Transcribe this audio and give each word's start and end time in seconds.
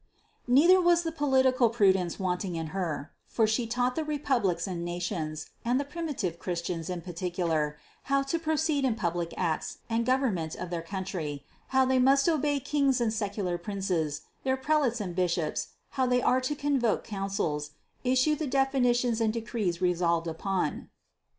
Neither 0.47 0.81
was 0.81 1.03
the 1.03 1.11
political 1.11 1.69
prudence 1.69 2.19
wanting 2.19 2.55
in 2.55 2.67
Her; 2.73 3.11
for 3.27 3.45
She 3.45 3.67
taught 3.67 3.95
the 3.95 4.03
republics 4.03 4.65
and 4.65 4.83
nations, 4.83 5.45
and 5.63 5.79
the 5.79 5.83
422 5.83 5.89
CITY 5.93 5.93
OF 5.93 5.93
GOD 5.93 5.93
primitive 6.39 6.43
Christians 6.43 6.89
in 6.89 7.01
particular, 7.03 7.77
how 8.05 8.23
to 8.23 8.39
proceed 8.39 8.83
in 8.83 8.95
pub 8.95 9.15
lic 9.15 9.31
acts 9.37 9.77
and 9.91 10.03
government 10.03 10.55
of 10.55 10.71
their 10.71 10.81
country, 10.81 11.45
how 11.67 11.85
they 11.85 11.99
must 11.99 12.27
obey 12.27 12.59
kings 12.59 12.99
and 12.99 13.13
secular 13.13 13.59
princes, 13.59 14.21
their 14.43 14.57
prelates 14.57 14.99
and 14.99 15.15
bishops, 15.15 15.67
how 15.89 16.07
they 16.07 16.23
are 16.23 16.41
to 16.41 16.55
convoke 16.55 17.03
councils, 17.03 17.73
issue 18.03 18.33
the 18.33 18.47
definitions 18.47 19.21
and 19.21 19.33
decrees 19.33 19.83
resolved 19.83 20.25
upon. 20.25 20.89